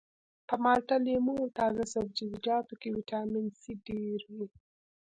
په 0.47 0.55
مالټه 0.63 0.95
لیمو 1.05 1.33
او 1.41 1.47
تازه 1.57 1.83
سبزیجاتو 1.93 2.73
کې 2.81 2.89
ویټامین 2.97 3.47
سي 3.61 3.73
ډیر 3.87 4.19
وي 4.31 4.45